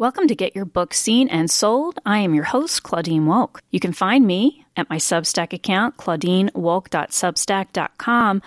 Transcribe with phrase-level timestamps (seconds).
[0.00, 1.98] Welcome to Get Your Book Seen and Sold.
[2.06, 3.58] I am your host, Claudine Wolk.
[3.70, 8.42] You can find me at my Substack account, claudinewolk.substack.com.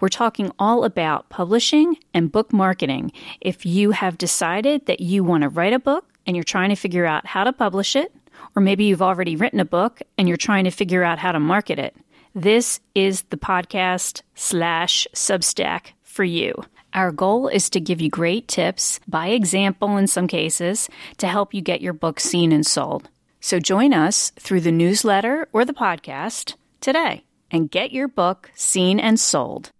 [0.00, 3.12] We're talking all about publishing and book marketing.
[3.40, 6.74] If you have decided that you want to write a book and you're trying to
[6.74, 8.12] figure out how to publish it,
[8.56, 11.38] or maybe you've already written a book and you're trying to figure out how to
[11.38, 11.94] market it,
[12.34, 16.64] this is the podcast slash Substack for you.
[16.96, 20.88] Our goal is to give you great tips, by example in some cases,
[21.18, 23.10] to help you get your book seen and sold.
[23.38, 28.98] So join us through the newsletter or the podcast today and get your book seen
[28.98, 29.72] and sold.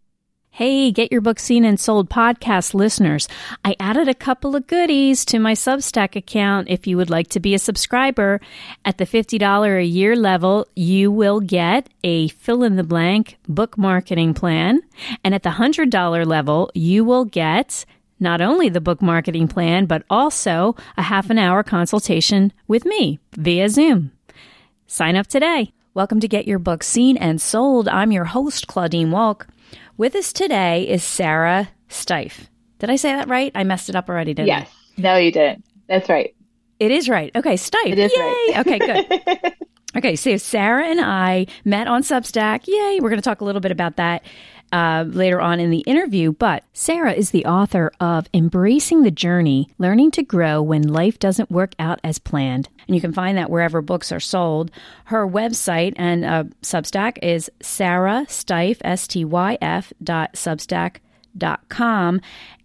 [0.56, 3.28] Hey, get your book seen and sold podcast listeners.
[3.62, 6.70] I added a couple of goodies to my Substack account.
[6.70, 8.40] If you would like to be a subscriber
[8.82, 13.76] at the $50 a year level, you will get a fill in the blank book
[13.76, 14.80] marketing plan.
[15.22, 17.84] And at the $100 level, you will get
[18.18, 23.18] not only the book marketing plan, but also a half an hour consultation with me
[23.32, 24.10] via Zoom.
[24.86, 25.74] Sign up today.
[25.92, 27.88] Welcome to Get Your Book Seen and Sold.
[27.88, 29.46] I'm your host, Claudine Wolk.
[29.98, 32.48] With us today is Sarah Styf.
[32.78, 33.50] Did I say that right?
[33.54, 34.68] I messed it up already, didn't yes.
[34.68, 34.70] I?
[34.96, 34.98] Yes.
[34.98, 35.64] No, you didn't.
[35.88, 36.34] That's right.
[36.78, 37.30] It is right.
[37.34, 37.86] Okay, Styf.
[37.86, 38.20] It is Yay.
[38.20, 38.54] right.
[38.58, 39.54] okay, good.
[39.96, 42.66] Okay, so Sarah and I met on Substack.
[42.66, 43.00] Yay!
[43.00, 44.24] We're going to talk a little bit about that
[44.72, 46.32] uh, later on in the interview.
[46.32, 51.50] But Sarah is the author of Embracing the Journey Learning to Grow When Life Doesn't
[51.50, 52.68] Work Out as Planned.
[52.86, 54.70] And you can find that wherever books are sold.
[55.06, 60.96] Her website and uh, Substack is Sarah S T Y F dot Substack
[61.36, 62.20] dot com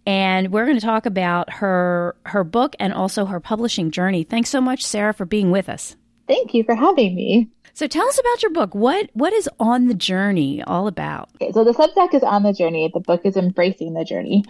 [0.06, 4.24] and we're going to talk about her her book and also her publishing journey.
[4.24, 5.96] Thanks so much Sarah for being with us.
[6.26, 7.48] Thank you for having me.
[7.74, 8.74] So tell us about your book.
[8.74, 11.30] What what is on the journey all about?
[11.36, 12.90] Okay, so the Substack is on the journey.
[12.92, 14.44] The book is embracing the journey,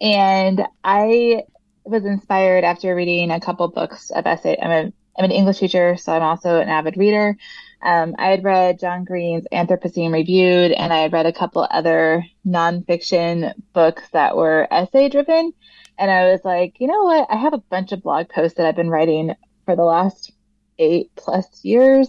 [0.00, 1.44] and I
[1.84, 4.56] was inspired after reading a couple books of essay.
[4.60, 7.36] I'm a I'm an English teacher, so I'm also an avid reader.
[7.82, 12.24] Um, I had read John Green's Anthropocene Reviewed, and I had read a couple other
[12.46, 15.52] nonfiction books that were essay driven.
[15.98, 17.28] And I was like, you know what?
[17.30, 19.34] I have a bunch of blog posts that I've been writing
[19.66, 20.32] for the last
[20.78, 22.08] eight plus years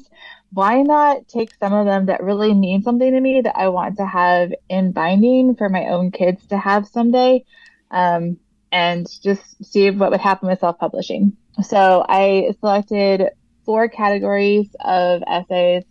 [0.53, 3.97] why not take some of them that really mean something to me that I want
[3.97, 7.43] to have in binding for my own kids to have someday,
[7.89, 8.37] um,
[8.71, 11.37] and just see what would happen with self publishing.
[11.63, 13.29] So I selected
[13.65, 15.83] four categories of essays.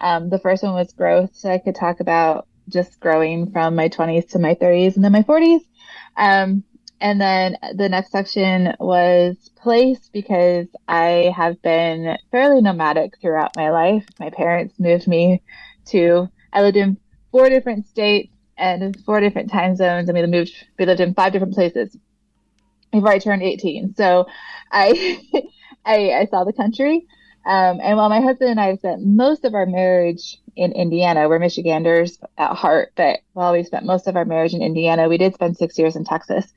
[0.00, 3.88] Um, the first one was growth, so I could talk about just growing from my
[3.88, 5.60] 20s to my 30s and then my 40s.
[6.16, 6.64] Um,
[7.02, 13.70] and then the next section was place because I have been fairly nomadic throughout my
[13.70, 14.06] life.
[14.20, 15.42] My parents moved me
[15.86, 16.96] to, I lived in
[17.32, 20.08] four different states and four different time zones.
[20.08, 21.96] I mean, we moved, we lived in five different places
[22.92, 23.96] before I turned 18.
[23.96, 24.26] So
[24.70, 25.20] I,
[25.84, 27.04] I, I saw the country.
[27.44, 31.28] Um, and while my husband and I have spent most of our marriage in Indiana,
[31.28, 35.18] we're Michiganders at heart, but while we spent most of our marriage in Indiana, we
[35.18, 36.52] did spend six years in Texas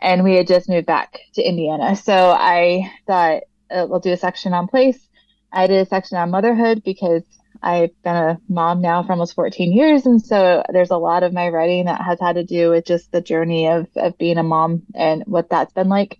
[0.00, 1.96] and we had just moved back to Indiana.
[1.96, 5.08] So I thought uh, we'll do a section on place.
[5.52, 7.22] I did a section on motherhood because
[7.62, 10.04] I've been a mom now for almost 14 years.
[10.06, 13.12] And so there's a lot of my writing that has had to do with just
[13.12, 16.18] the journey of, of being a mom and what that's been like.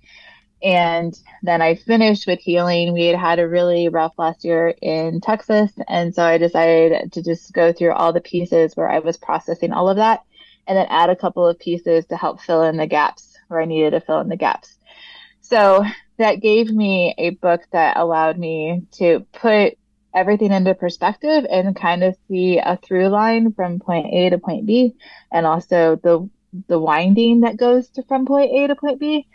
[0.62, 2.92] And then I finished with healing.
[2.92, 5.72] We had had a really rough last year in Texas.
[5.88, 9.72] And so I decided to just go through all the pieces where I was processing
[9.72, 10.22] all of that
[10.66, 13.64] and then add a couple of pieces to help fill in the gaps where I
[13.64, 14.78] needed to fill in the gaps.
[15.40, 15.84] So
[16.18, 19.76] that gave me a book that allowed me to put
[20.14, 24.66] everything into perspective and kind of see a through line from point A to point
[24.66, 24.94] B
[25.32, 26.28] and also the
[26.68, 29.26] the winding that goes to from point A to point B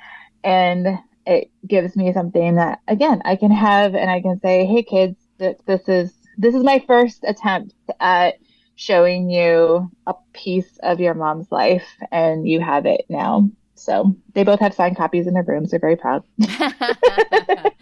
[0.44, 4.84] and it gives me something that again I can have and I can say hey
[4.84, 8.36] kids this is this is my first attempt at
[8.76, 14.44] showing you a piece of your mom's life and you have it now so they
[14.44, 15.72] both have signed copies in their rooms.
[15.72, 16.24] They're very proud.
[16.38, 17.74] that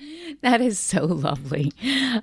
[0.59, 1.71] is so lovely.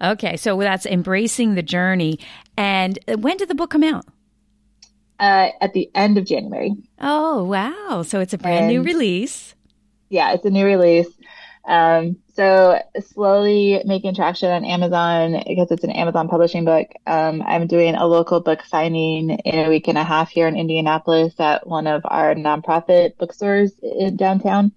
[0.01, 2.19] Okay, so that's embracing the journey.
[2.57, 4.05] And when did the book come out?
[5.19, 6.73] Uh, at the end of January.
[7.01, 8.03] Oh wow!
[8.03, 9.55] So it's a brand and, new release.
[10.12, 11.09] Yeah, it's a new release.
[11.67, 16.87] Um, so slowly making traction on Amazon because it's an Amazon publishing book.
[17.06, 20.55] Um, I'm doing a local book signing in a week and a half here in
[20.55, 24.73] Indianapolis at one of our nonprofit bookstores in downtown.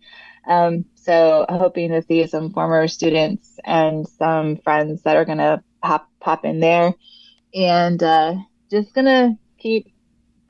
[0.48, 6.08] Um, so hoping to see some former students and some friends that are gonna pop
[6.22, 6.94] pop in there,
[7.54, 8.36] and uh,
[8.72, 9.95] just gonna keep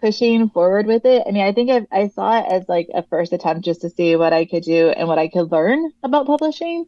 [0.06, 1.24] pushing forward with it.
[1.28, 3.90] I mean, I think I, I saw it as like a first attempt just to
[3.90, 6.86] see what I could do and what I could learn about publishing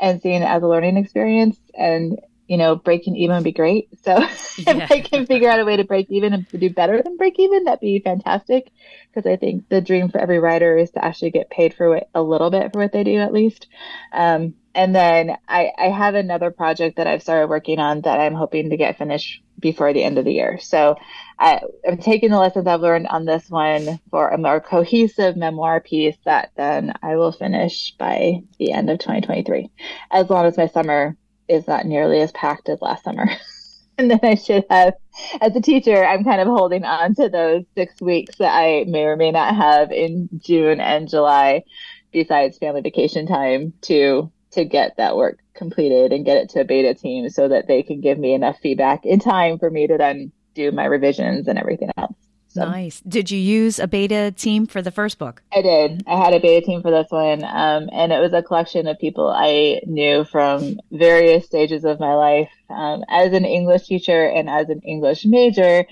[0.00, 1.56] and seeing it as a learning experience.
[1.74, 2.18] And,
[2.48, 3.88] you know, breaking even would be great.
[4.02, 4.28] So yeah.
[4.58, 7.16] if I can figure out a way to break even and to do better than
[7.16, 8.72] break even, that'd be fantastic.
[9.14, 12.08] Because I think the dream for every writer is to actually get paid for it
[12.16, 13.68] a little bit for what they do, at least.
[14.12, 18.34] Um, and then I, I have another project that I've started working on that I'm
[18.34, 20.58] hoping to get finished before the end of the year.
[20.60, 20.96] So
[21.38, 25.80] I, am taking the lessons I've learned on this one for a more cohesive memoir
[25.80, 29.70] piece that then I will finish by the end of 2023,
[30.10, 31.16] as long as my summer
[31.48, 33.28] is not nearly as packed as last summer.
[33.98, 34.94] and then I should have,
[35.40, 39.04] as a teacher, I'm kind of holding on to those six weeks that I may
[39.04, 41.64] or may not have in June and July,
[42.12, 46.64] besides family vacation time, to to get that work completed and get it to a
[46.64, 49.96] beta team so that they can give me enough feedback in time for me to
[49.96, 52.14] then do my revisions and everything else.
[52.48, 53.00] So, nice.
[53.00, 55.42] Did you use a beta team for the first book?
[55.52, 56.02] I did.
[56.06, 58.98] I had a beta team for this one, um, and it was a collection of
[58.98, 62.48] people I knew from various stages of my life.
[62.70, 65.84] Um, as an English teacher and as an English major,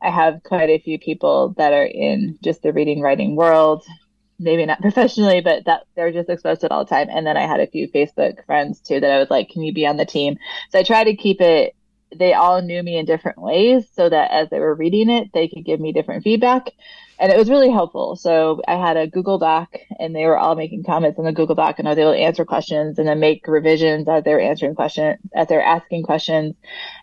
[0.00, 3.84] I have quite a few people that are in just the reading writing world
[4.38, 7.08] maybe not professionally, but that they're just exposed to it all the time.
[7.10, 9.72] And then I had a few Facebook friends too that I was like, can you
[9.72, 10.38] be on the team?
[10.70, 11.74] So I tried to keep it,
[12.14, 15.48] they all knew me in different ways so that as they were reading it, they
[15.48, 16.70] could give me different feedback.
[17.18, 18.14] And it was really helpful.
[18.16, 21.54] So I had a Google Doc and they were all making comments in the Google
[21.54, 24.40] Doc and I was able to answer questions and then make revisions as they were
[24.40, 26.54] answering questions, as they were asking questions.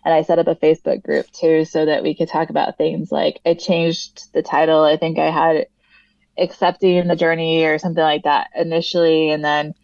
[0.04, 3.10] And I set up a Facebook group too so that we could talk about things
[3.10, 4.84] like I changed the title.
[4.84, 5.66] I think I had
[6.38, 9.74] accepting the journey or something like that initially and then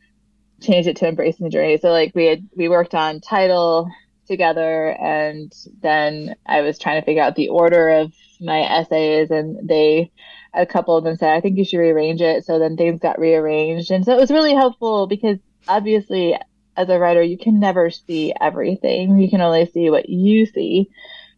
[0.61, 1.79] changed it to embracing the journey.
[1.79, 3.91] So like we had we worked on title
[4.27, 9.69] together and then I was trying to figure out the order of my essays and
[9.69, 10.11] they
[10.53, 12.45] a couple of them said I think you should rearrange it.
[12.45, 13.91] So then things got rearranged.
[13.91, 15.39] And so it was really helpful because
[15.69, 16.37] obviously
[16.77, 19.19] as a writer you can never see everything.
[19.19, 20.91] You can only see what you see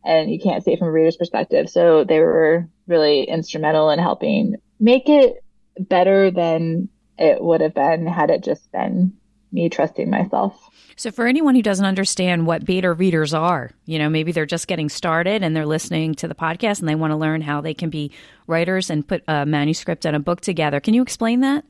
[0.04, 1.70] and you can't see it from a reader's perspective.
[1.70, 5.42] So they were really instrumental in helping make it
[5.78, 6.88] better than
[7.18, 9.12] it would have been had it just been
[9.52, 10.68] me trusting myself.
[10.96, 14.66] So, for anyone who doesn't understand what beta readers are, you know, maybe they're just
[14.66, 17.74] getting started and they're listening to the podcast and they want to learn how they
[17.74, 18.10] can be
[18.46, 20.80] writers and put a manuscript and a book together.
[20.80, 21.64] Can you explain that?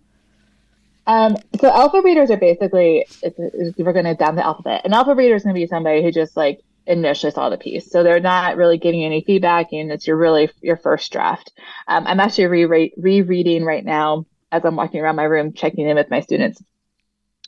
[1.07, 3.35] Um, so, alpha readers are basically, if
[3.79, 4.83] we're going to down the alphabet.
[4.85, 7.91] An alpha reader is going to be somebody who just like initially saw the piece.
[7.91, 11.53] So they're not really giving you any feedback and it's your really your first draft.
[11.89, 15.97] Um, I'm actually re- rereading right now as I'm walking around my room, checking in
[15.97, 16.63] with my students.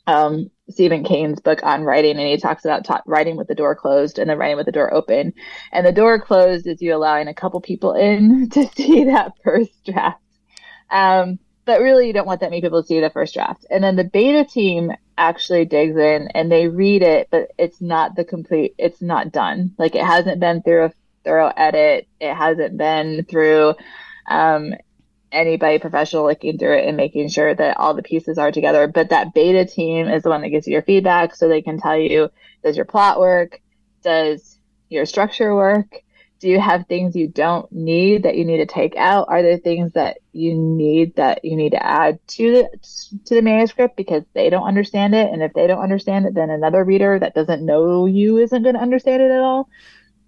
[0.07, 3.75] Um, Stephen King's book on writing, and he talks about ta- writing with the door
[3.75, 5.33] closed and then writing with the door open.
[5.71, 9.71] And the door closed is you allowing a couple people in to see that first
[9.85, 10.21] draft.
[10.89, 13.65] Um, but really, you don't want that many people to see the first draft.
[13.69, 18.15] And then the beta team actually digs in and they read it, but it's not
[18.15, 19.73] the complete, it's not done.
[19.77, 22.07] Like it hasn't been through a thorough edit.
[22.19, 23.73] It hasn't been through,
[24.27, 24.73] um,
[25.31, 28.87] anybody professional looking through it and making sure that all the pieces are together.
[28.87, 31.35] But that beta team is the one that gives you your feedback.
[31.35, 32.29] So they can tell you,
[32.63, 33.61] does your plot work?
[34.01, 34.59] Does
[34.89, 36.03] your structure work?
[36.39, 39.27] Do you have things you don't need that you need to take out?
[39.29, 43.41] Are there things that you need that you need to add to the to the
[43.41, 45.31] manuscript because they don't understand it?
[45.31, 48.75] And if they don't understand it then another reader that doesn't know you isn't going
[48.75, 49.69] to understand it at all.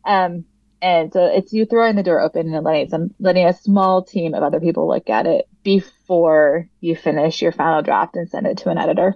[0.05, 0.45] Um
[0.81, 4.33] and so it's you throwing the door open and letting some letting a small team
[4.33, 8.59] of other people look at it before you finish your final draft and send it
[8.59, 9.15] to an editor.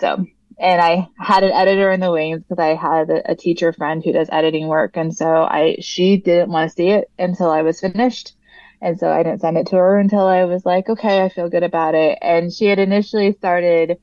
[0.00, 0.24] So
[0.60, 4.04] and I had an editor in the wings because I had a, a, teacher friend
[4.04, 7.62] who does editing work, and so I she didn't want to see it until I
[7.62, 8.34] was finished,
[8.82, 11.48] and so I didn't send it to her until I was like, okay, I feel
[11.48, 12.18] good about it.
[12.20, 13.98] And she had initially started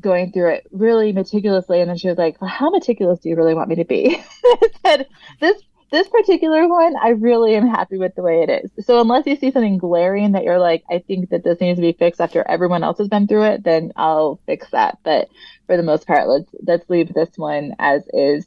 [0.00, 3.36] going through it really meticulously, and then she was like, well, how meticulous do you
[3.36, 4.20] really want me to be?
[4.44, 5.06] I said,
[5.40, 8.86] this this particular one, I really am happy with the way it is.
[8.86, 11.82] So unless you see something glaring that you're like, I think that this needs to
[11.82, 14.98] be fixed after everyone else has been through it, then I'll fix that.
[15.04, 15.28] But
[15.66, 18.46] for the most part, let's let's leave this one as is.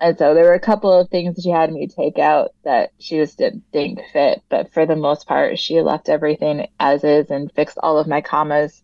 [0.00, 2.90] And so there were a couple of things that she had me take out that
[2.98, 4.42] she just didn't think fit.
[4.48, 8.20] But for the most part, she left everything as is and fixed all of my
[8.20, 8.82] commas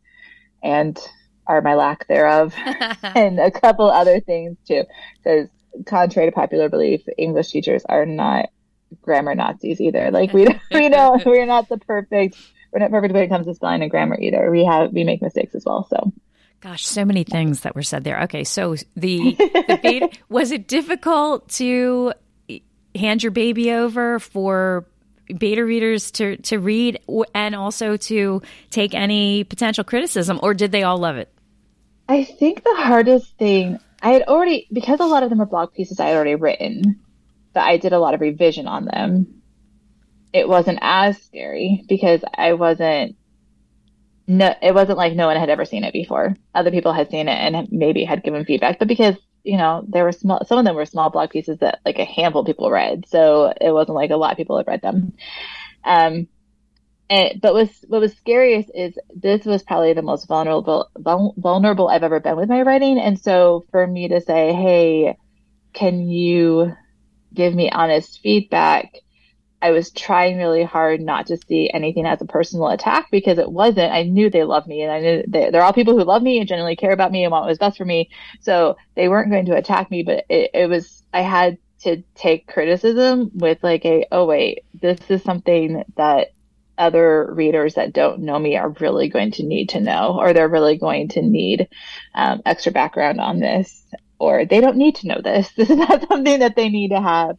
[0.63, 0.99] and
[1.47, 2.55] are my lack thereof
[3.03, 4.85] and a couple other things too.
[5.23, 5.49] Because
[5.87, 8.51] contrary to popular belief, English teachers are not
[9.03, 10.11] grammar Nazis either.
[10.11, 12.37] Like we we know we're not the perfect
[12.73, 14.51] we're not perfect when it comes to spelling and grammar either.
[14.51, 15.87] We have we make mistakes as well.
[15.89, 16.13] So
[16.61, 18.23] Gosh, so many things that were said there.
[18.25, 22.13] Okay, so the, the was it difficult to
[22.95, 24.85] hand your baby over for
[25.39, 27.01] beta readers to to read
[27.35, 31.33] and also to take any potential criticism, or did they all love it?
[32.11, 35.75] I think the hardest thing I had already because a lot of them were blog
[35.75, 37.01] pieces I had already written,
[37.53, 39.43] but I did a lot of revision on them.
[40.33, 43.17] It wasn't as scary because I wasn't
[44.27, 46.37] no, it wasn't like no one had ever seen it before.
[46.55, 50.05] Other people had seen it and maybe had given feedback, but because you know there
[50.05, 52.71] were small, some of them were small blog pieces that like a handful of people
[52.71, 55.15] read, so it wasn't like a lot of people had read them.
[55.85, 56.29] Um,
[57.11, 62.21] and, but what was scariest is this was probably the most vulnerable vulnerable I've ever
[62.21, 65.19] been with my writing, and so for me to say, hey,
[65.73, 66.73] can you
[67.35, 68.93] give me honest feedback?
[69.61, 73.51] I was trying really hard not to see anything as a personal attack because it
[73.51, 73.93] wasn't.
[73.93, 76.39] I knew they love me and I knew they, they're all people who love me
[76.39, 78.09] and genuinely care about me and want what was best for me.
[78.41, 82.47] So they weren't going to attack me, but it, it was, I had to take
[82.47, 86.29] criticism with like a, oh wait, this is something that
[86.81, 90.49] other readers that don't know me are really going to need to know, or they're
[90.49, 91.69] really going to need
[92.15, 93.85] um, extra background on this,
[94.19, 95.51] or they don't need to know this.
[95.57, 97.37] This is not something that they need to have.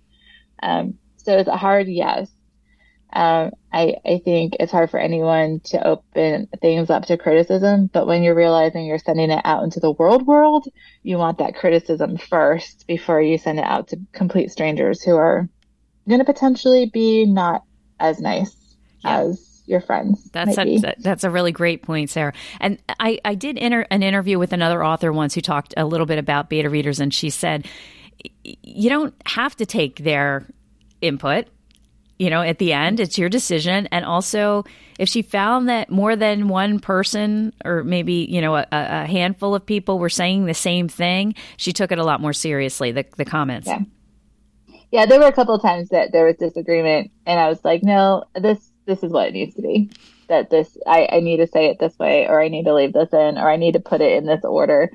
[0.61, 2.29] Um, so it's a hard yes.
[3.13, 8.07] Um, I, I think it's hard for anyone to open things up to criticism, but
[8.07, 10.67] when you're realizing you're sending it out into the world world,
[11.03, 15.49] you want that criticism first before you send it out to complete strangers who are
[16.07, 17.63] going to potentially be not
[17.99, 18.60] as nice
[19.03, 19.21] yeah.
[19.21, 20.23] as your friends.
[20.31, 22.33] That's a, that's a really great point, Sarah.
[22.59, 26.05] And I, I did inter- an interview with another author once who talked a little
[26.05, 27.67] bit about beta readers, and she said,
[28.43, 30.45] you don't have to take their
[31.01, 31.47] input
[32.21, 34.63] you know at the end it's your decision and also
[34.99, 39.55] if she found that more than one person or maybe you know a, a, handful
[39.55, 43.03] of people were saying the same thing she took it a lot more seriously the,
[43.17, 43.79] the comments yeah.
[44.91, 47.81] yeah there were a couple of times that there was disagreement and i was like
[47.81, 49.89] no this this is what it needs to be
[50.27, 52.93] that this I, I need to say it this way or i need to leave
[52.93, 54.91] this in or i need to put it in this order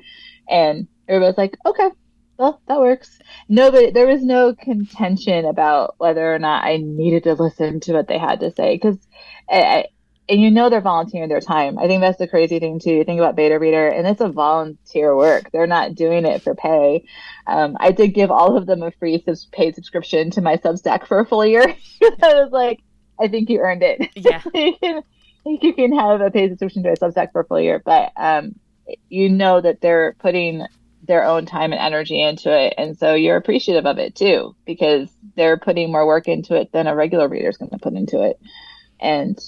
[0.49, 1.89] and everybody's like okay
[2.37, 3.17] well, that works.
[3.49, 8.07] nobody there was no contention about whether or not I needed to listen to what
[8.07, 8.97] they had to say because,
[9.49, 9.85] i
[10.29, 11.79] and you know they're volunteering their time.
[11.79, 12.91] I think that's the crazy thing too.
[12.91, 15.49] You think about Beta Reader, and it's a volunteer work.
[15.51, 17.05] They're not doing it for pay.
[17.47, 21.19] Um, I did give all of them a free paid subscription to my Substack for
[21.19, 21.63] a full year.
[22.03, 22.81] I was like,
[23.19, 24.09] I think you earned it.
[24.15, 24.41] Yeah.
[24.53, 25.03] you can,
[25.43, 28.55] you can have a paid subscription to a Substack for a full year, but um,
[29.09, 30.65] you know that they're putting
[31.07, 32.73] their own time and energy into it.
[32.77, 36.87] And so you're appreciative of it too, because they're putting more work into it than
[36.87, 38.39] a regular reader is going to put into it.
[38.99, 39.39] And,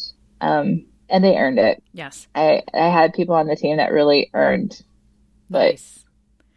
[0.41, 1.83] um, and they earned it.
[1.93, 2.27] Yes.
[2.33, 4.81] I, I had people on the team that really earned,
[5.49, 6.05] but nice.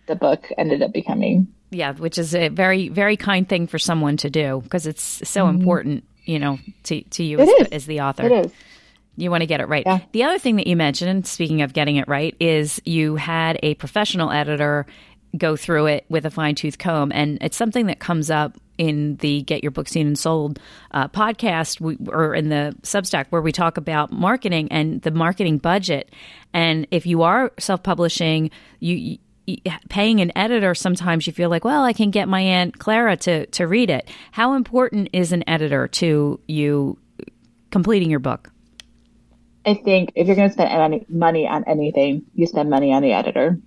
[0.06, 1.48] the book ended up becoming.
[1.70, 5.46] Yeah, which is a very, very kind thing for someone to do because it's so
[5.46, 5.58] mm-hmm.
[5.58, 8.26] important, you know, to, to you as the, as the author.
[8.26, 8.52] It is.
[9.16, 9.82] You want to get it right.
[9.84, 10.00] Yeah.
[10.12, 13.74] The other thing that you mentioned, speaking of getting it right, is you had a
[13.74, 14.86] professional editor
[15.36, 17.12] go through it with a fine tooth comb.
[17.12, 20.58] And it's something that comes up in the Get Your Book Seen and Sold
[20.92, 25.58] uh, podcast we, or in the Substack where we talk about marketing and the marketing
[25.58, 26.10] budget.
[26.52, 28.50] And if you are self publishing,
[28.80, 29.18] you, you
[29.88, 33.44] paying an editor sometimes you feel like well i can get my aunt clara to
[33.46, 36.96] to read it how important is an editor to you
[37.70, 38.52] completing your book
[39.64, 43.02] I think if you're going to spend any money on anything, you spend money on
[43.02, 43.58] the editor.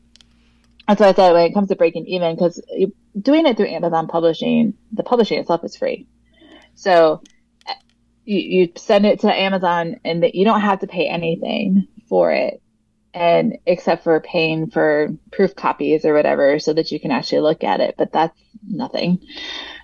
[0.88, 2.62] That's why I said when it comes to breaking even, because
[3.20, 6.06] doing it through Amazon Publishing, the publishing itself is free.
[6.76, 7.22] So
[7.68, 7.74] eh,
[8.26, 12.32] you, you send it to Amazon, and the, you don't have to pay anything for
[12.32, 12.62] it,
[13.16, 17.64] and except for paying for proof copies or whatever, so that you can actually look
[17.64, 17.96] at it.
[17.98, 19.26] But that's nothing.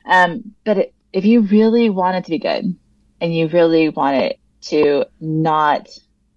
[0.05, 2.75] Um, but it, if you really want it to be good,
[3.21, 5.87] and you really want it to not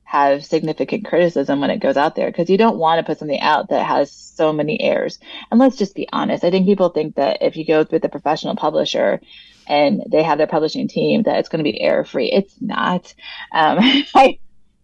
[0.05, 3.41] have significant criticism when it goes out there because you don't want to put something
[3.41, 5.19] out that has so many errors.
[5.51, 6.45] And let's just be honest.
[6.45, 9.21] I think people think that if you go with a professional publisher
[9.67, 12.31] and they have their publishing team, that it's going to be error free.
[12.31, 13.13] It's not.
[13.53, 13.79] Um,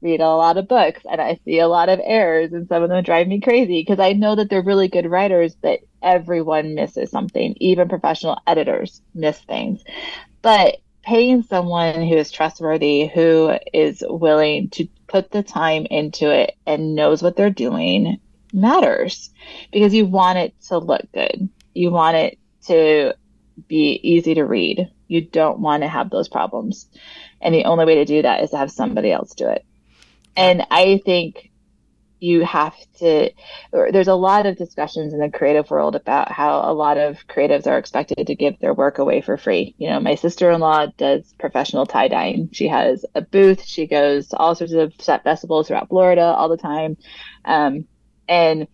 [0.02, 2.88] read a lot of books and I see a lot of errors and some of
[2.88, 7.10] them drive me crazy because I know that they're really good writers, but everyone misses
[7.10, 7.54] something.
[7.58, 9.82] Even professional editors miss things.
[10.42, 16.56] But paying someone who is trustworthy, who is willing to put the time into it
[16.66, 18.20] and knows what they're doing
[18.52, 19.30] matters
[19.72, 21.48] because you want it to look good.
[21.74, 23.14] You want it to
[23.68, 24.90] be easy to read.
[25.08, 26.86] You don't want to have those problems.
[27.40, 29.64] And the only way to do that is to have somebody else do it.
[30.36, 31.50] And I think
[32.20, 33.30] you have to
[33.72, 37.66] there's a lot of discussions in the creative world about how a lot of creatives
[37.66, 39.74] are expected to give their work away for free.
[39.78, 42.50] You know my sister-in-law does professional tie-dyeing.
[42.52, 43.64] She has a booth.
[43.64, 46.98] She goes to all sorts of set festivals throughout florida all the time.
[47.44, 47.86] Um,
[48.28, 48.68] and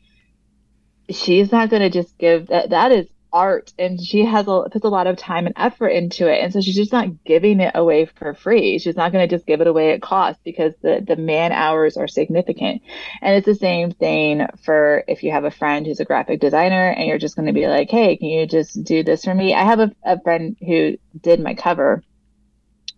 [1.09, 4.85] she's not going to just give that that is art and she has a puts
[4.87, 7.73] a lot of time and effort into it and so she's just not giving it
[7.75, 8.79] away for free.
[8.79, 11.99] She's not going to just give it away at cost because the the man hours
[11.99, 12.81] are significant.
[13.21, 16.89] And it's the same thing for if you have a friend who's a graphic designer
[16.89, 19.53] and you're just going to be like hey can you just do this for me?
[19.55, 22.03] I have a, a friend who did my cover.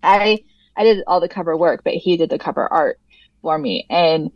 [0.05, 0.39] I
[0.77, 3.01] i did all the cover work but he did the cover art
[3.43, 4.31] for me and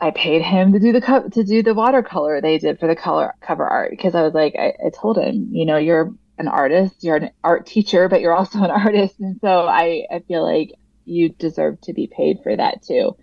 [0.00, 2.96] I paid him to do the co- to do the watercolor they did for the
[2.96, 6.48] color cover art because I was like I, I told him you know you're an
[6.48, 9.16] artist you're an art teacher but you're also an artist.
[9.20, 10.72] And so I I feel like
[11.04, 13.16] you deserve to be paid for that too.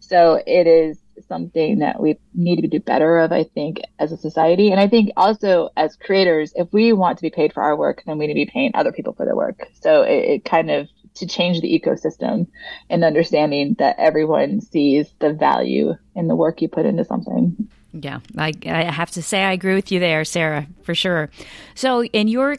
[0.00, 0.98] So it is
[1.28, 4.70] something that we need to do better of I think as a society.
[4.72, 8.02] And I think also as creators if we want to be paid for our work
[8.06, 9.68] then we need to be paying other people for their work.
[9.80, 12.46] So it, it kind of to change the ecosystem
[12.90, 17.68] and understanding that everyone sees the value in the work you put into something.
[17.92, 21.30] Yeah, I, I have to say I agree with you there, Sarah, for sure.
[21.76, 22.56] So, in your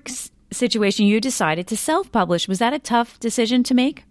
[0.52, 2.48] situation, you decided to self publish.
[2.48, 4.06] Was that a tough decision to make?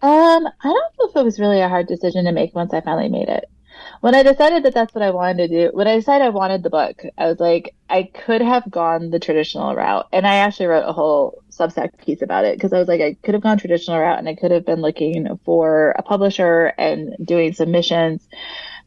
[0.00, 2.82] Um, I don't know if it was really a hard decision to make once I
[2.82, 3.46] finally made it
[4.00, 6.62] when I decided that that's what I wanted to do, when I decided I wanted
[6.62, 10.06] the book, I was like, I could have gone the traditional route.
[10.12, 13.16] And I actually wrote a whole Substack piece about it because I was like, I
[13.22, 17.16] could have gone traditional route and I could have been looking for a publisher and
[17.24, 18.26] doing submissions.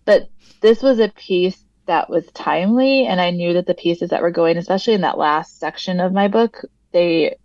[0.05, 0.29] But
[0.61, 3.05] this was a piece that was timely.
[3.05, 6.13] And I knew that the pieces that were going, especially in that last section of
[6.13, 6.61] my book,
[6.91, 7.37] they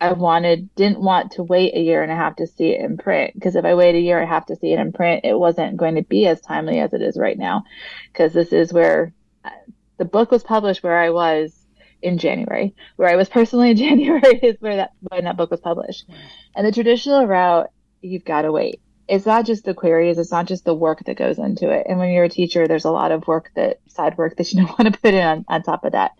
[0.00, 2.96] I wanted didn't want to wait a year and a half to see it in
[2.96, 5.24] print because if I wait a year and a half to see it in print,
[5.24, 7.64] it wasn't going to be as timely as it is right now
[8.12, 9.12] because this is where
[9.44, 9.50] uh,
[9.98, 11.54] the book was published where I was
[12.02, 15.60] in January, where I was personally in January is where that when that book was
[15.60, 16.08] published.
[16.56, 18.80] And the traditional route, you've got to wait.
[19.06, 21.86] It's not just the queries, it's not just the work that goes into it.
[21.88, 24.60] And when you're a teacher, there's a lot of work that side work that you
[24.64, 26.12] don't want to put in on, on top of that.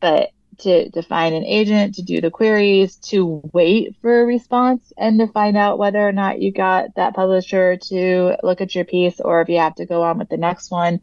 [0.00, 5.18] But to, find an agent, to do the queries, to wait for a response, and
[5.20, 9.20] to find out whether or not you got that publisher to look at your piece
[9.20, 11.00] or if you have to go on with the next one.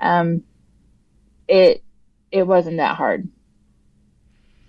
[0.00, 0.42] Um,
[1.46, 1.82] it
[2.30, 3.28] it wasn't that hard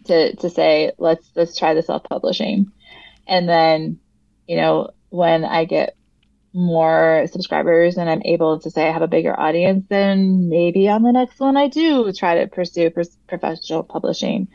[0.05, 2.71] to to say let's let's try the self publishing,
[3.27, 3.99] and then
[4.47, 5.95] you know when I get
[6.53, 11.03] more subscribers and I'm able to say I have a bigger audience, then maybe on
[11.03, 12.91] the next one I do try to pursue
[13.27, 14.47] professional publishing.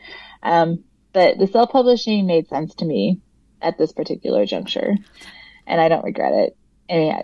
[0.43, 3.21] Um, but the self publishing made sense to me
[3.61, 4.95] at this particular juncture,
[5.65, 6.57] and I don't regret it.
[6.89, 7.23] Mean,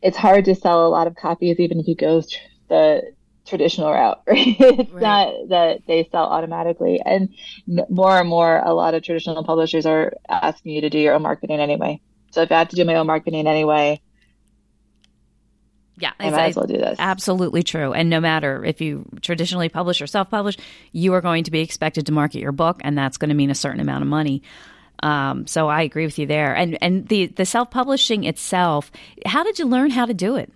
[0.00, 2.22] it's hard to sell a lot of copies even if you go
[2.68, 3.14] the
[3.46, 4.22] traditional route.
[4.26, 4.56] Right?
[4.60, 5.02] It's right.
[5.02, 7.34] not that they sell automatically, and
[7.66, 11.22] more and more, a lot of traditional publishers are asking you to do your own
[11.22, 12.00] marketing anyway.
[12.34, 14.00] So if I have to do my own marketing anyway,
[15.96, 16.96] yeah, I might as well do this.
[16.98, 17.92] Absolutely true.
[17.92, 20.56] And no matter if you traditionally publish or self publish,
[20.90, 23.50] you are going to be expected to market your book, and that's going to mean
[23.50, 24.42] a certain amount of money.
[25.02, 26.54] Um, so I agree with you there.
[26.54, 28.90] And and the the self publishing itself,
[29.24, 30.52] how did you learn how to do it?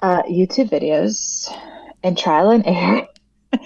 [0.00, 1.52] Uh, YouTube videos
[2.04, 3.08] and trial and error.
[3.52, 3.58] uh,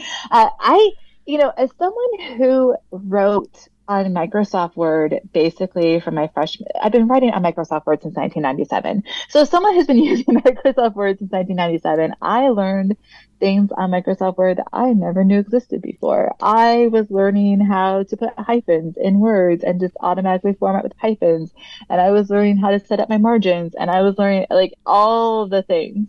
[0.58, 0.90] I,
[1.26, 6.68] you know, as someone who wrote on Microsoft Word basically from my freshman.
[6.82, 9.02] I've been writing on Microsoft Word since 1997.
[9.28, 12.96] So, someone who's been using Microsoft Word since 1997, I learned
[13.38, 16.34] things on Microsoft Word that I never knew existed before.
[16.40, 21.52] I was learning how to put hyphens in words and just automatically format with hyphens,
[21.90, 24.72] and I was learning how to set up my margins, and I was learning like
[24.86, 26.08] all the things.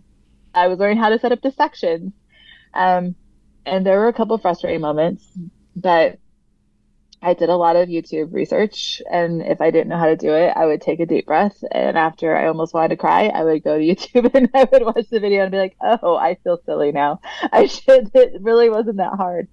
[0.53, 2.13] I was learning how to set up the sections.
[2.73, 3.15] Um,
[3.65, 5.25] and there were a couple frustrating moments,
[5.75, 6.19] but
[7.23, 10.33] I did a lot of YouTube research, and if I didn't know how to do
[10.33, 11.63] it, I would take a deep breath.
[11.71, 14.83] And after I almost wanted to cry, I would go to YouTube and I would
[14.83, 17.21] watch the video and be like, "Oh, I feel silly now.
[17.51, 19.47] I should." It really wasn't that hard.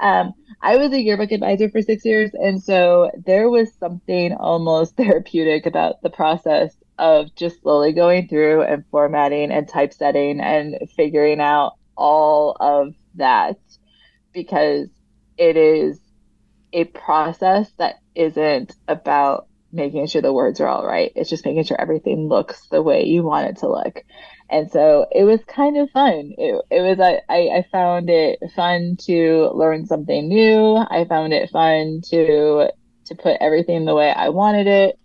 [0.00, 4.96] Um, I was a yearbook advisor for six years, and so there was something almost
[4.96, 11.40] therapeutic about the process of just slowly going through and formatting and typesetting and figuring
[11.40, 13.56] out all of that
[14.32, 14.88] because
[15.36, 15.98] it is
[16.74, 21.12] a process that isn't about making sure the words are all right.
[21.16, 24.04] It's just making sure everything looks the way you want it to look.
[24.50, 26.34] And so it was kind of fun.
[26.36, 30.76] It, it was, I, I found it fun to learn something new.
[30.76, 32.70] I found it fun to,
[33.06, 34.98] to put everything the way I wanted it.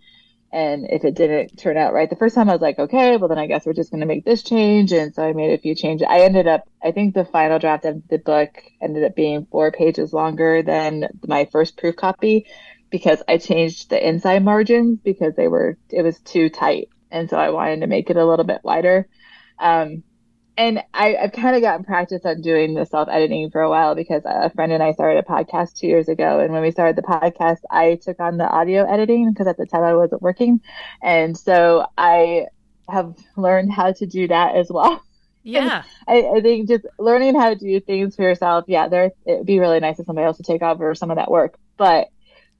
[0.52, 3.28] And if it didn't turn out right the first time, I was like, okay, well,
[3.28, 4.92] then I guess we're just going to make this change.
[4.92, 6.06] And so I made a few changes.
[6.10, 9.70] I ended up, I think the final draft of the book ended up being four
[9.70, 12.46] pages longer than my first proof copy
[12.90, 16.88] because I changed the inside margins because they were, it was too tight.
[17.12, 19.08] And so I wanted to make it a little bit wider.
[19.60, 20.02] Um,
[20.56, 23.94] and I, have kind of gotten practice on doing the self editing for a while
[23.94, 26.40] because a friend and I started a podcast two years ago.
[26.40, 29.66] And when we started the podcast, I took on the audio editing because at the
[29.66, 30.60] time I wasn't working.
[31.02, 32.46] And so I
[32.88, 35.02] have learned how to do that as well.
[35.42, 35.84] Yeah.
[36.06, 39.58] I, I, think just learning how to do things for yourself, yeah, there it'd be
[39.58, 41.56] really nice if somebody else to take over some of that work.
[41.78, 42.08] But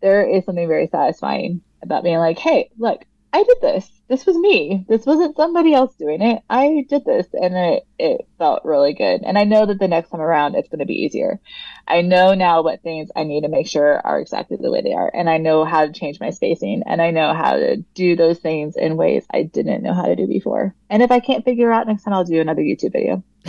[0.01, 4.00] there is something very satisfying about being like, hey, look, I did this.
[4.11, 4.85] This was me.
[4.89, 6.43] This wasn't somebody else doing it.
[6.51, 9.23] I did this and it, it felt really good.
[9.23, 11.39] And I know that the next time around it's going to be easier.
[11.87, 14.95] I know now what things I need to make sure are exactly the way they
[14.95, 15.09] are.
[15.15, 18.41] And I know how to change my spacing and I know how to do those
[18.41, 20.75] things in ways I didn't know how to do before.
[20.89, 23.23] And if I can't figure out next time, I'll do another YouTube video.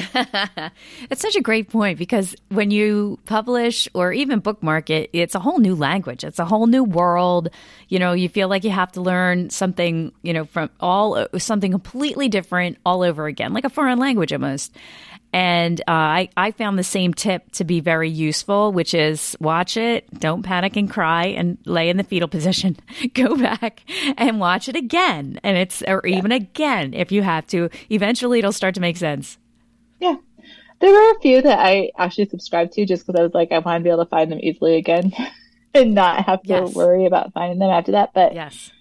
[1.10, 5.40] it's such a great point because when you publish or even bookmark it, it's a
[5.40, 6.24] whole new language.
[6.24, 7.50] It's a whole new world.
[7.90, 11.72] You know, you feel like you have to learn something, you know, from all something
[11.72, 14.76] completely different all over again, like a foreign language almost.
[15.34, 19.78] And uh, I, I found the same tip to be very useful, which is watch
[19.78, 22.78] it, don't panic and cry, and lay in the fetal position.
[23.14, 23.82] Go back
[24.18, 27.70] and watch it again, and it's or even again if you have to.
[27.90, 29.38] Eventually, it'll start to make sense.
[30.00, 30.16] Yeah.
[30.80, 33.60] There were a few that I actually subscribed to just because I was like, I
[33.60, 35.14] want to be able to find them easily again
[35.74, 36.76] and not have to yes.
[36.76, 38.14] worry about finding them after that.
[38.14, 38.72] But yes,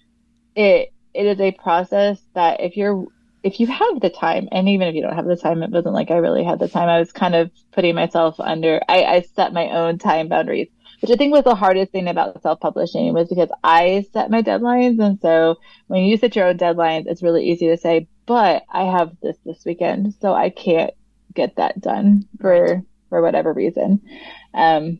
[0.55, 3.05] it it is a process that if you're
[3.43, 5.95] if you have the time, and even if you don't have the time, it wasn't
[5.95, 6.87] like I really had the time.
[6.89, 8.79] I was kind of putting myself under.
[8.87, 10.67] I, I set my own time boundaries,
[11.01, 14.43] which I think was the hardest thing about self publishing was because I set my
[14.43, 18.63] deadlines, and so when you set your own deadlines, it's really easy to say, "But
[18.71, 20.93] I have this this weekend, so I can't
[21.33, 24.01] get that done for for whatever reason.
[24.53, 24.99] Um,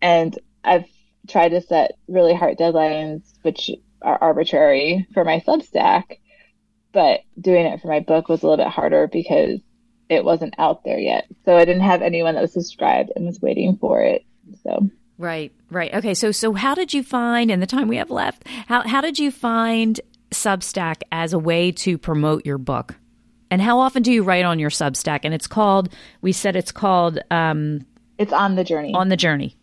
[0.00, 0.86] and I've
[1.28, 3.70] tried to set really hard deadlines, which
[4.02, 6.18] are arbitrary for my Substack,
[6.92, 9.60] but doing it for my book was a little bit harder because
[10.08, 11.26] it wasn't out there yet.
[11.44, 14.24] So I didn't have anyone that was subscribed and was waiting for it.
[14.64, 15.92] So Right, right.
[15.92, 19.02] Okay, so so how did you find in the time we have left, how how
[19.02, 22.96] did you find Substack as a way to promote your book?
[23.50, 25.20] And how often do you write on your Substack?
[25.24, 27.18] And it's called, we said it's called.
[27.30, 27.84] Um,
[28.16, 28.94] it's On the Journey.
[28.94, 29.56] On the Journey.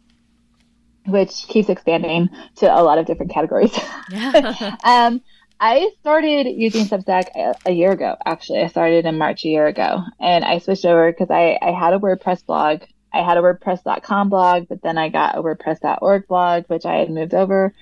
[1.08, 3.78] Which keeps expanding to a lot of different categories.
[4.12, 4.76] Yeah.
[4.84, 5.22] um,
[5.60, 8.60] I started using Substack a, a, year ago, actually.
[8.60, 10.04] I started in March a year ago.
[10.20, 12.82] And I switched over because I, I had a WordPress blog.
[13.14, 17.10] I had a WordPress.com blog, but then I got a WordPress.org blog, which I had
[17.10, 17.74] moved over.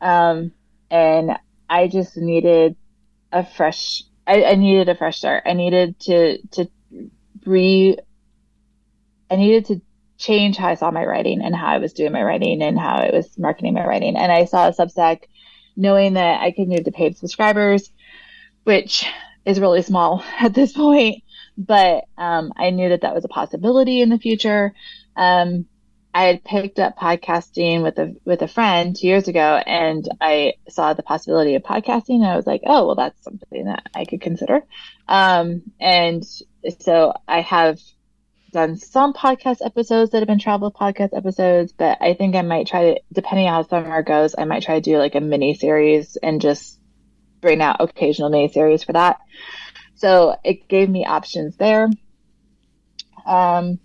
[0.00, 0.52] Um,
[0.90, 1.32] and
[1.68, 2.76] I just needed
[3.32, 5.44] a fresh I, I needed a fresh start.
[5.46, 6.70] I needed to to
[7.44, 7.96] re
[9.30, 9.80] I needed to
[10.18, 12.96] change how I saw my writing and how I was doing my writing and how
[12.96, 14.16] I was marketing my writing.
[14.16, 15.24] And I saw a Substack
[15.76, 17.90] knowing that I could move to paid subscribers,
[18.64, 19.06] which
[19.44, 21.22] is really small at this point.
[21.56, 24.74] But um, I knew that that was a possibility in the future.
[25.16, 25.66] Um,
[26.12, 30.54] I had picked up podcasting with a with a friend two years ago, and I
[30.68, 34.04] saw the possibility of podcasting, and I was like, "Oh, well, that's something that I
[34.04, 34.64] could consider."
[35.08, 36.24] Um, and
[36.80, 37.80] so I have
[38.54, 42.66] done some podcast episodes that have been travel podcast episodes, but I think I might
[42.66, 45.54] try to, depending on how summer goes, I might try to do like a mini
[45.54, 46.80] series and just
[47.40, 49.18] bring out occasional mini series for that.
[49.96, 51.90] So it gave me options there.
[53.26, 53.80] Um,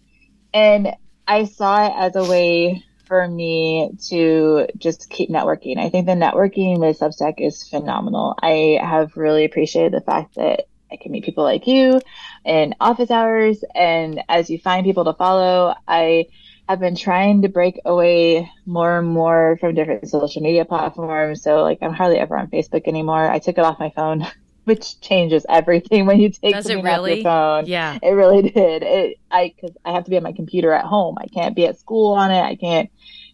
[0.53, 0.93] and
[1.27, 5.77] I saw it as a way for me to just keep networking.
[5.77, 8.35] I think the networking with Substack is phenomenal.
[8.41, 12.01] I have really appreciated the fact that I can meet people like you
[12.45, 13.63] in office hours.
[13.75, 16.25] And as you find people to follow, I
[16.67, 21.41] have been trying to break away more and more from different social media platforms.
[21.43, 23.29] So like I'm hardly ever on Facebook anymore.
[23.29, 24.27] I took it off my phone
[24.69, 27.11] which changes everything when you take Does something really?
[27.11, 27.65] off your phone.
[27.65, 28.83] Yeah, it really did.
[28.83, 31.17] It I because I have to be on my computer at home.
[31.19, 32.41] I can't be at school on it.
[32.41, 32.89] I can't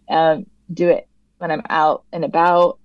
[0.10, 2.80] um, do it when I'm out and about.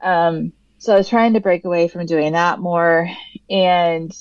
[0.00, 3.08] Um, so I was trying to break away from doing that more,
[3.48, 4.12] and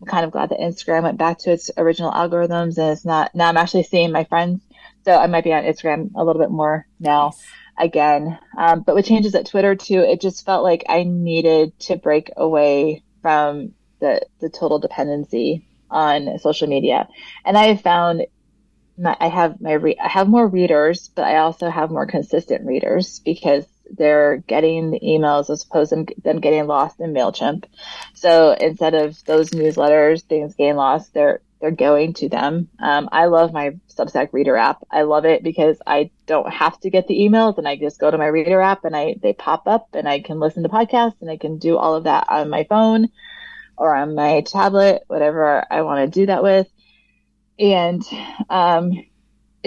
[0.00, 3.34] I'm kind of glad that Instagram went back to its original algorithms, and it's not
[3.34, 3.48] now.
[3.48, 4.60] I'm actually seeing my friends,
[5.04, 7.26] so I might be on Instagram a little bit more now.
[7.26, 7.46] Nice
[7.78, 8.38] again.
[8.56, 12.30] Um, but with changes at Twitter too, it just felt like I needed to break
[12.36, 17.08] away from the the total dependency on social media.
[17.44, 18.26] And I have found
[18.98, 22.66] my, I have my re- I have more readers, but I also have more consistent
[22.66, 23.64] readers because
[23.96, 27.64] they're getting the emails as opposed to them getting lost in MailChimp.
[28.14, 32.68] So instead of those newsletters, things getting lost, they're they're going to them.
[32.80, 34.82] Um, I love my Substack Reader app.
[34.90, 38.10] I love it because I don't have to get the emails, and I just go
[38.10, 41.20] to my Reader app, and I they pop up, and I can listen to podcasts,
[41.20, 43.10] and I can do all of that on my phone
[43.76, 46.68] or on my tablet, whatever I want to do that with.
[47.58, 48.02] And
[48.50, 48.92] um,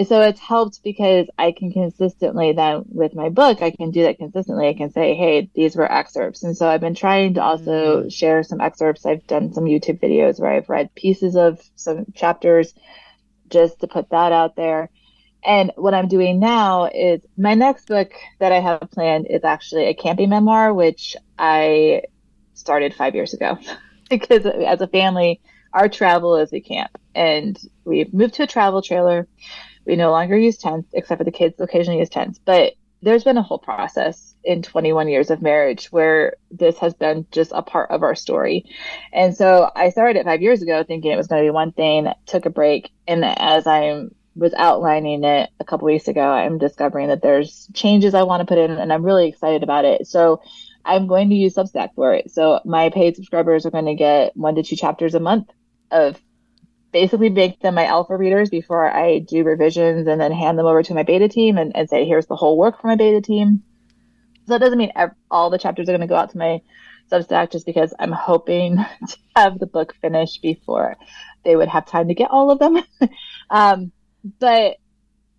[0.04, 4.18] so it's helped because I can consistently then with my book, I can do that
[4.18, 4.68] consistently.
[4.68, 6.42] I can say, Hey, these were excerpts.
[6.42, 8.08] And so I've been trying to also mm-hmm.
[8.08, 9.06] share some excerpts.
[9.06, 12.74] I've done some YouTube videos where I've read pieces of some chapters
[13.48, 14.90] just to put that out there.
[15.44, 19.86] And what I'm doing now is my next book that I have planned is actually
[19.86, 22.02] a camping memoir, which I
[22.54, 23.58] started five years ago
[24.10, 25.40] because as a family,
[25.72, 29.28] our travel is a camp and we've moved to a travel trailer
[29.86, 32.40] we no longer use tents, except for the kids occasionally use tents.
[32.44, 37.26] But there's been a whole process in 21 years of marriage where this has been
[37.30, 38.64] just a part of our story.
[39.12, 41.72] And so I started it five years ago thinking it was going to be one
[41.72, 42.90] thing, took a break.
[43.06, 48.14] And as I was outlining it a couple weeks ago, I'm discovering that there's changes
[48.14, 50.06] I want to put in and I'm really excited about it.
[50.06, 50.42] So
[50.84, 52.30] I'm going to use Substack for it.
[52.30, 55.48] So my paid subscribers are going to get one to two chapters a month
[55.90, 56.20] of
[56.96, 60.82] basically make them my alpha readers before I do revisions and then hand them over
[60.82, 63.62] to my beta team and, and say, here's the whole work for my beta team.
[64.46, 64.92] So that doesn't mean
[65.30, 66.62] all the chapters are going to go out to my
[67.12, 68.76] Substack just because I'm hoping
[69.08, 70.96] to have the book finished before
[71.44, 72.82] they would have time to get all of them.
[73.50, 73.92] um,
[74.40, 74.78] but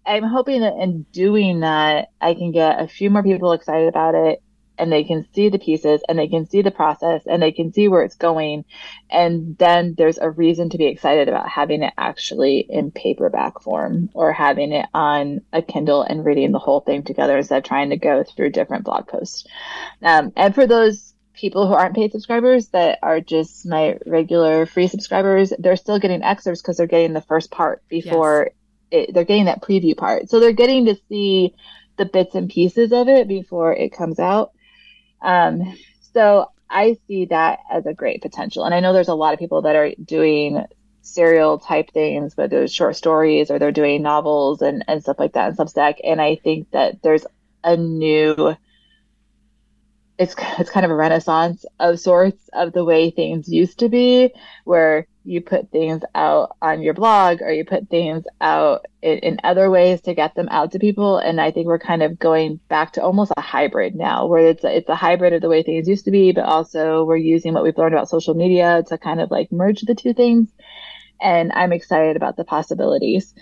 [0.06, 4.14] I'm hoping that in doing that, I can get a few more people excited about
[4.14, 4.44] it
[4.78, 7.74] and they can see the pieces and they can see the process and they can
[7.74, 8.66] see where it's going.
[9.10, 14.10] And then there's a reason to be excited about having it actually in paperback form
[14.14, 17.90] or having it on a Kindle and reading the whole thing together instead of trying
[17.90, 19.46] to go through different blog posts.
[20.02, 24.88] Um, and for those people who aren't paid subscribers that are just my regular free
[24.88, 28.52] subscribers, they're still getting excerpts because they're getting the first part before
[28.92, 29.08] yes.
[29.08, 30.30] it, they're getting that preview part.
[30.30, 31.54] So they're getting to see
[31.98, 34.52] the bits and pieces of it before it comes out.
[35.22, 35.78] Um,
[36.14, 38.64] so I see that as a great potential.
[38.64, 40.66] And I know there's a lot of people that are doing
[41.02, 45.34] serial type things, but there's short stories or they're doing novels and, and stuff like
[45.34, 45.96] that in Substack.
[46.04, 47.26] And I think that there's
[47.64, 48.56] a new
[50.18, 54.32] it's it's kind of a renaissance of sorts of the way things used to be
[54.64, 59.38] where you put things out on your blog or you put things out in, in,
[59.44, 61.18] other ways to get them out to people.
[61.18, 64.64] And i think we're kind of going back to almost a hybrid now where it's
[64.64, 67.54] a, it's a hybrid of the way things used to be but also we're using
[67.54, 70.50] what we've learned about social media to kind of like merge the two things.
[71.22, 73.34] And i'm excited about the possibilities.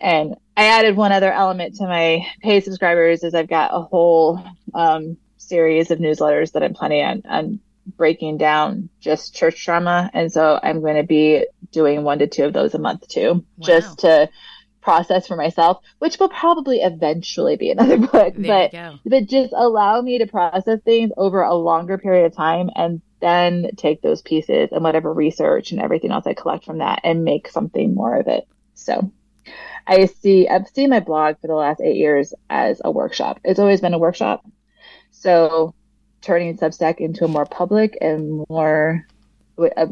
[0.00, 4.40] And i added one other element to my paid subscribers is i've got a whole
[4.72, 10.10] um, series of newsletters that i'm planning on, on breaking down just church drama.
[10.12, 13.44] And so I'm going to be doing one to two of those a month too,
[13.56, 13.66] wow.
[13.66, 14.30] just to
[14.80, 20.00] process for myself, which will probably eventually be another book, there but, but just allow
[20.00, 24.68] me to process things over a longer period of time and then take those pieces
[24.70, 28.28] and whatever research and everything else I collect from that and make something more of
[28.28, 28.46] it.
[28.74, 29.10] So
[29.86, 33.40] I see, I've seen my blog for the last eight years as a workshop.
[33.44, 34.44] It's always been a workshop.
[35.10, 35.74] So
[36.24, 39.06] turning Substack into a more public and more
[39.58, 39.88] a,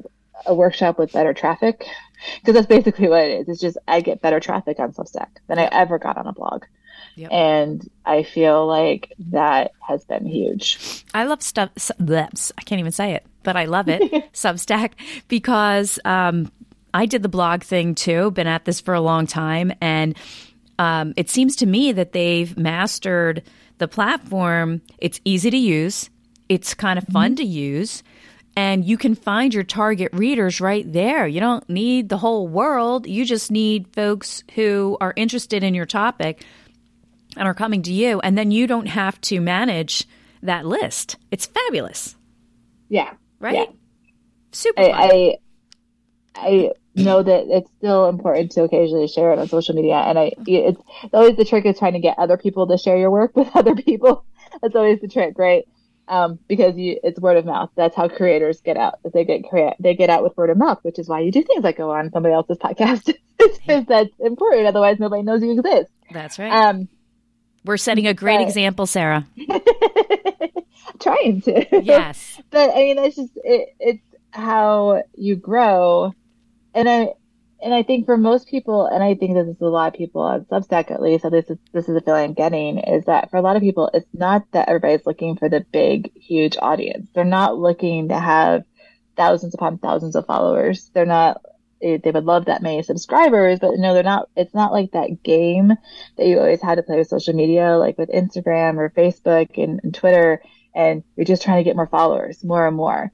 [0.47, 1.87] a workshop with better traffic
[2.41, 3.49] because that's basically what it is.
[3.49, 6.65] It's just I get better traffic on Substack than I ever got on a blog.
[7.17, 7.31] Yep.
[7.31, 11.05] And I feel like that has been huge.
[11.13, 11.71] I love stuff.
[12.01, 14.01] I can't even say it, but I love it.
[14.33, 14.93] Substack
[15.29, 16.51] because um,
[16.95, 18.31] I did the blog thing too.
[18.31, 20.17] Been at this for a long time, and
[20.79, 23.43] um, it seems to me that they've mastered
[23.79, 24.81] the platform.
[24.99, 26.09] It's easy to use.
[26.53, 27.37] It's kind of fun mm-hmm.
[27.37, 28.03] to use.
[28.55, 31.27] And you can find your target readers right there.
[31.27, 33.07] You don't need the whole world.
[33.07, 36.45] You just need folks who are interested in your topic
[37.39, 38.21] and are coming to you.
[38.21, 40.07] And then you don't have to manage
[40.43, 41.17] that list.
[41.31, 42.15] It's fabulous.
[42.91, 43.15] Yeah.
[43.41, 43.55] Right?
[43.55, 43.65] Yeah.
[44.51, 44.83] Super.
[44.83, 45.39] I,
[46.35, 49.95] I, I know that it's still important to occasionally share it on social media.
[49.95, 50.83] And I, it's
[51.15, 53.75] always the trick is trying to get other people to share your work with other
[53.75, 54.27] people.
[54.61, 55.65] That's always the trick, right?
[56.09, 57.71] Um, because you, it's word of mouth.
[57.77, 58.99] That's how creators get out.
[59.13, 61.43] They get create, they get out with word of mouth, which is why you do
[61.43, 63.15] things like go on somebody else's podcast.
[63.39, 64.67] because that's important.
[64.67, 65.91] Otherwise, nobody knows you exist.
[66.13, 66.53] That's right.
[66.53, 66.89] Um,
[67.65, 69.27] We're setting a great but, example, Sarah.
[71.01, 71.83] trying to.
[71.83, 72.41] Yes.
[72.51, 76.15] but I mean, that's just it, it's how you grow,
[76.75, 77.15] and I
[77.63, 80.23] and I think for most people, and I think this is a lot of people
[80.23, 83.31] on Substack at least, so this is this is the feeling I'm getting, is that
[83.31, 87.09] for a lot of people, it's not that everybody's looking for the big, huge audience.
[87.15, 88.65] They're not looking to have
[89.17, 90.91] thousands upon thousands of followers.
[90.93, 91.41] They're not
[91.81, 94.29] eh, they would love that many subscribers, but no, they're not.
[94.37, 95.73] It's not like that game
[96.17, 99.81] that you always had to play with social media, like with Instagram or Facebook and,
[99.85, 100.43] and Twitter,
[100.75, 103.13] and you're just trying to get more followers, more and more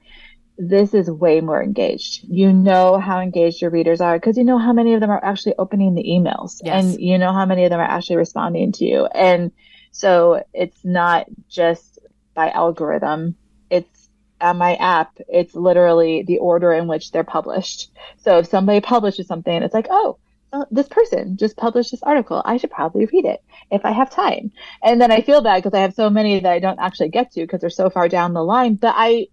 [0.59, 2.25] this is way more engaged.
[2.27, 5.23] You know how engaged your readers are because you know how many of them are
[5.23, 6.83] actually opening the emails yes.
[6.83, 9.05] and you know how many of them are actually responding to you.
[9.05, 9.53] And
[9.91, 11.99] so it's not just
[12.33, 13.35] by algorithm.
[13.69, 14.09] It's
[14.41, 15.17] on my app.
[15.29, 17.89] It's literally the order in which they're published.
[18.17, 20.17] So if somebody publishes something, it's like, oh,
[20.51, 22.41] uh, this person just published this article.
[22.43, 23.41] I should probably read it
[23.71, 24.51] if I have time.
[24.83, 27.31] And then I feel bad because I have so many that I don't actually get
[27.33, 28.75] to because they're so far down the line.
[28.75, 29.27] But I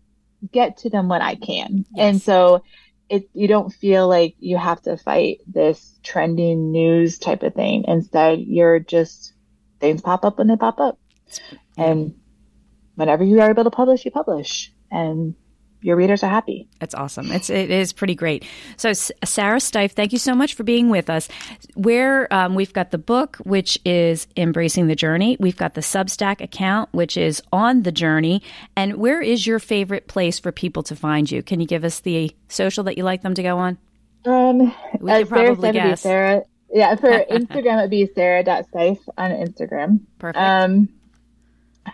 [0.53, 1.85] get to them when I can.
[1.91, 1.97] Yes.
[1.97, 2.63] And so
[3.09, 7.85] it you don't feel like you have to fight this trending news type of thing.
[7.87, 9.33] Instead, you're just
[9.81, 10.99] things pop up when they pop up.
[11.77, 12.15] And
[12.95, 14.73] whenever you are able to publish, you publish.
[14.91, 15.35] And
[15.87, 16.67] your readers are happy.
[16.81, 17.31] That's awesome.
[17.31, 18.45] It's it is pretty great.
[18.77, 21.29] So Sarah Styf, thank you so much for being with us.
[21.75, 25.37] Where um, we've got the book, which is embracing the journey.
[25.39, 28.43] We've got the Substack account, which is on the journey.
[28.75, 31.41] And where is your favorite place for people to find you?
[31.41, 33.79] Can you give us the social that you like them to go on?
[34.25, 36.01] Um, we can probably guess.
[36.01, 36.43] Sarah.
[36.69, 40.01] Yeah, for Instagram it'd be sarah.styf on Instagram.
[40.19, 40.37] Perfect.
[40.37, 40.89] Um,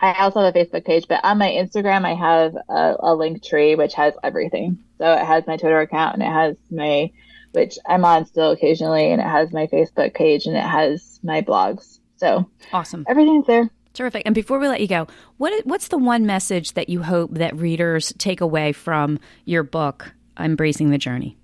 [0.01, 3.43] I also have a Facebook page, but on my Instagram, I have a, a link
[3.43, 4.79] tree which has everything.
[4.97, 7.11] So it has my Twitter account and it has my,
[7.51, 11.41] which I'm on still occasionally, and it has my Facebook page and it has my
[11.41, 11.99] blogs.
[12.17, 13.05] So awesome.
[13.07, 13.69] Everything's there.
[13.93, 14.23] Terrific.
[14.25, 17.55] And before we let you go, what what's the one message that you hope that
[17.55, 21.37] readers take away from your book, Embracing the Journey?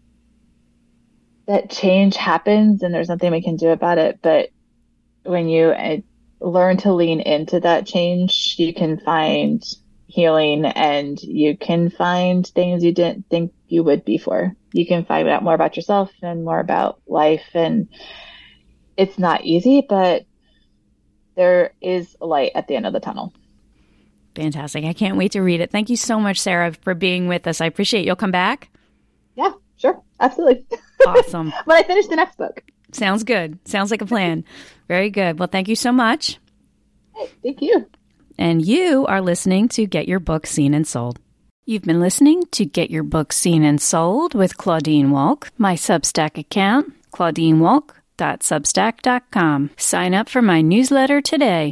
[1.46, 4.20] That change happens and there's nothing we can do about it.
[4.22, 4.50] But
[5.24, 5.72] when you
[6.40, 9.64] learn to lean into that change, you can find
[10.08, 14.56] healing and you can find things you didn't think you would before.
[14.74, 17.46] You can find out more about yourself and more about life.
[17.54, 17.90] And
[18.98, 20.26] it's not easy, but
[21.36, 23.34] there is light at the end of the tunnel.
[24.36, 24.86] Fantastic.
[24.86, 25.72] I can't wait to read it.
[25.72, 27.62] Thank you so much, Sarah, for being with us.
[27.62, 28.06] I appreciate it.
[28.06, 28.70] You'll come back?
[29.36, 30.02] Yeah, sure.
[30.20, 30.66] Absolutely.
[31.08, 31.54] Awesome.
[31.64, 32.62] when I finish the next book.
[32.92, 33.60] Sounds good.
[33.68, 34.44] Sounds like a plan.
[34.88, 35.40] Very good.
[35.40, 36.40] Well, thank you so much.
[37.44, 37.88] thank you.
[38.38, 41.20] And you are listening to Get Your Book Seen and Sold.
[41.66, 46.38] You've been listening to Get Your Book Seen and Sold with Claudine Wolk, my Substack
[46.38, 49.70] account, claudinewolk.substack.com.
[49.78, 51.68] Sign up for my newsletter today.